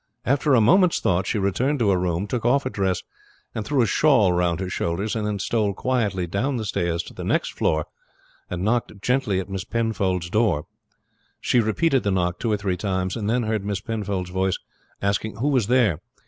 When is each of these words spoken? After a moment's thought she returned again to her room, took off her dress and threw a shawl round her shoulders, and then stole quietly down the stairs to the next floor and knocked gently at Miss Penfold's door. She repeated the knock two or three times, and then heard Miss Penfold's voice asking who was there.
After 0.25 0.55
a 0.55 0.61
moment's 0.61 0.99
thought 0.99 1.27
she 1.27 1.37
returned 1.37 1.73
again 1.79 1.85
to 1.85 1.89
her 1.91 1.99
room, 1.99 2.25
took 2.25 2.43
off 2.43 2.63
her 2.63 2.71
dress 2.71 3.03
and 3.53 3.63
threw 3.63 3.83
a 3.83 3.85
shawl 3.85 4.33
round 4.33 4.59
her 4.59 4.67
shoulders, 4.67 5.15
and 5.15 5.27
then 5.27 5.37
stole 5.37 5.75
quietly 5.75 6.25
down 6.25 6.57
the 6.57 6.65
stairs 6.65 7.03
to 7.03 7.13
the 7.13 7.23
next 7.23 7.53
floor 7.53 7.85
and 8.49 8.63
knocked 8.63 8.99
gently 9.03 9.39
at 9.39 9.47
Miss 9.47 9.63
Penfold's 9.63 10.31
door. 10.31 10.65
She 11.39 11.59
repeated 11.59 12.01
the 12.01 12.09
knock 12.09 12.39
two 12.39 12.51
or 12.51 12.57
three 12.57 12.77
times, 12.77 13.15
and 13.15 13.29
then 13.29 13.43
heard 13.43 13.63
Miss 13.63 13.79
Penfold's 13.79 14.31
voice 14.31 14.57
asking 15.03 15.35
who 15.35 15.49
was 15.49 15.67
there. 15.67 15.99